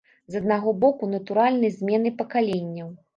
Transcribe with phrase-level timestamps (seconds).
[0.35, 2.89] З аднаго боку, натуральнай зменай пакаленняў.